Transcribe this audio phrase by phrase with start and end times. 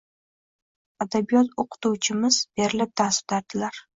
[1.05, 3.81] Adabiyot o`qituvchimiz berilib dars o`tardilar